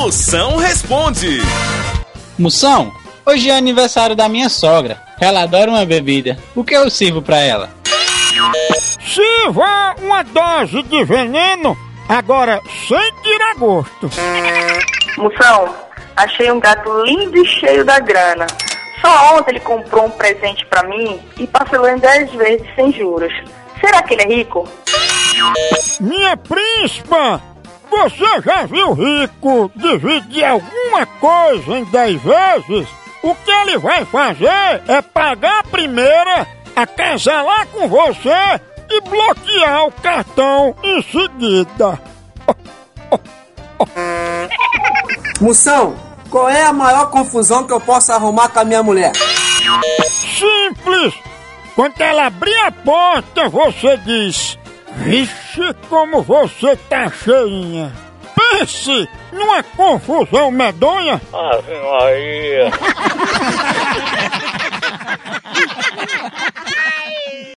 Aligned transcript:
Moção 0.00 0.56
responde. 0.56 1.42
Moção, 2.38 2.90
hoje 3.26 3.50
é 3.50 3.54
aniversário 3.54 4.16
da 4.16 4.30
minha 4.30 4.48
sogra. 4.48 4.98
Ela 5.20 5.42
adora 5.42 5.70
uma 5.70 5.84
bebida. 5.84 6.38
O 6.56 6.64
que 6.64 6.74
eu 6.74 6.88
sirvo 6.88 7.20
pra 7.20 7.36
ela? 7.36 7.68
Sirva 8.78 9.94
uma 10.00 10.22
dose 10.22 10.82
de 10.84 11.04
veneno, 11.04 11.76
agora 12.08 12.62
sem 12.88 13.12
tirar 13.22 13.54
gosto. 13.56 14.10
Moção, 15.18 15.74
achei 16.16 16.50
um 16.50 16.58
gato 16.58 17.04
lindo 17.04 17.36
e 17.36 17.46
cheio 17.46 17.84
da 17.84 18.00
grana. 18.00 18.46
Só 19.02 19.36
ontem 19.36 19.50
ele 19.50 19.60
comprou 19.60 20.06
um 20.06 20.10
presente 20.10 20.64
pra 20.64 20.82
mim 20.84 21.20
e 21.38 21.46
parcelou 21.46 21.90
em 21.90 21.98
10 21.98 22.32
vezes 22.32 22.66
sem 22.74 22.90
juros. 22.90 23.34
Será 23.78 24.02
que 24.02 24.14
ele 24.14 24.22
é 24.22 24.36
rico? 24.36 24.66
Minha 26.00 26.38
príncipa, 26.38 27.42
você 27.90 28.42
já 28.42 28.66
viu 28.66 28.92
rico 28.92 29.70
dividir 29.74 30.44
alguma 30.44 31.06
coisa 31.06 31.78
em 31.78 31.84
10 31.84 32.22
vezes? 32.22 32.88
O 33.22 33.34
que 33.34 33.50
ele 33.50 33.78
vai 33.78 34.04
fazer 34.06 34.82
é 34.88 35.02
pagar 35.02 35.60
a 35.60 35.64
primeira, 35.64 36.46
acasalar 36.74 37.66
com 37.66 37.86
você 37.88 38.60
e 38.88 39.00
bloquear 39.02 39.86
o 39.86 39.92
cartão 39.92 40.74
em 40.82 41.02
seguida. 41.02 42.00
Moção, 45.40 45.94
qual 46.30 46.48
é 46.48 46.62
a 46.62 46.72
maior 46.72 47.10
confusão 47.10 47.66
que 47.66 47.72
eu 47.72 47.80
posso 47.80 48.12
arrumar 48.12 48.48
com 48.48 48.60
a 48.60 48.64
minha 48.64 48.82
mulher? 48.82 49.12
Simples! 50.08 51.14
Quando 51.74 52.00
ela 52.00 52.26
abrir 52.26 52.56
a 52.66 52.72
porta, 52.72 53.48
você 53.48 53.96
diz: 53.98 54.58
Vixe, 54.96 55.74
como 55.88 56.22
você 56.22 56.76
tá 56.88 57.10
cheinha! 57.10 57.92
Pense 58.34 59.08
numa 59.32 59.62
confusão 59.62 60.50
medonha! 60.50 61.20
Ave 61.32 61.74
Maria. 61.74 62.70